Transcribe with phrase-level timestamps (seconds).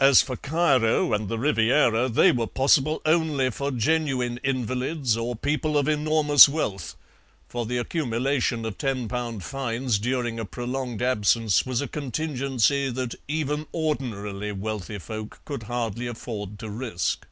[0.00, 5.78] As for Cairo and the Riviera, they were possible only for genuine invalids or people
[5.78, 6.96] of enormous wealth,
[7.48, 13.68] for the accumulation of £10 fines during a prolonged absence was a contingency that even
[13.72, 17.24] ordinarily wealthy folk could hardly afford to risk.